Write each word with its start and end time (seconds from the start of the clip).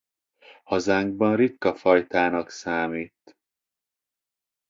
Hazánkban 0.63 1.35
ritka 1.35 1.75
fajtának 1.75 2.49
számít. 2.49 3.37